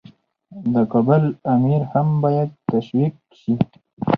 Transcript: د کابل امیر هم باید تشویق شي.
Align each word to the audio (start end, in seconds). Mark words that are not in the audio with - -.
د 0.73 0.75
کابل 0.91 1.23
امیر 1.53 1.81
هم 1.91 2.07
باید 2.23 2.49
تشویق 2.71 3.13
شي. 3.39 3.53